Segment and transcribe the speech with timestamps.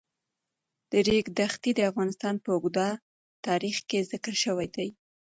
[0.91, 2.89] د ریګ دښتې د افغانستان په اوږده
[3.47, 4.89] تاریخ کې ذکر شوی دی.